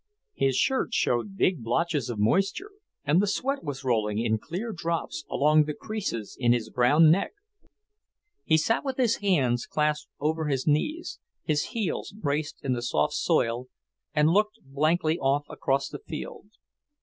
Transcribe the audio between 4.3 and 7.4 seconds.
clear drops along the creases in his brown neck.